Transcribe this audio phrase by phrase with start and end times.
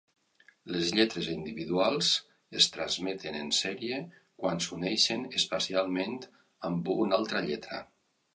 [0.75, 2.09] Les lletres individuals
[2.61, 4.01] es trameten en sèrie
[4.41, 6.19] quan s'uneixen espacialment
[6.73, 7.85] amb una altra lletra.